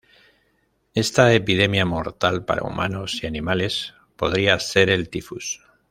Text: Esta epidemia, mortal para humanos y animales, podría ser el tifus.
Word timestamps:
Esta 0.95 1.31
epidemia, 1.31 1.85
mortal 1.85 2.43
para 2.43 2.63
humanos 2.63 3.21
y 3.23 3.27
animales, 3.27 3.93
podría 4.17 4.57
ser 4.59 4.89
el 4.89 5.09
tifus. 5.09 5.61